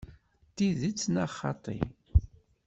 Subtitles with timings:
[0.49, 1.79] D tidet neɣ xaṭi?